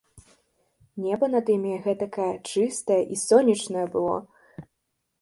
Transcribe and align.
Неба 1.03 1.25
над 1.35 1.51
імі 1.57 1.73
гэтакае 1.85 2.31
чыстае 2.51 3.01
і 3.17 3.23
сонечнае 3.29 3.87
было! 3.99 4.15